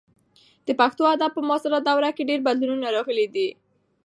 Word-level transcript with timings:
د 0.67 0.69
پښتو 0.79 1.03
ادب 1.13 1.31
په 1.35 1.41
معاصره 1.47 1.79
دوره 1.87 2.09
کې 2.15 2.27
ډېر 2.29 2.39
بدلونونه 2.47 2.87
راغلي 2.95 3.27
دي. 3.35 3.47